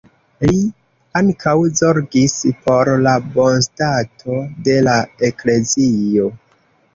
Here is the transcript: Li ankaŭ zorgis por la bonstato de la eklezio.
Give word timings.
Li 0.43 0.61
ankaŭ 1.19 1.51
zorgis 1.79 2.33
por 2.63 2.91
la 3.09 3.13
bonstato 3.35 4.39
de 4.69 4.79
la 4.89 4.97
eklezio. 5.31 6.27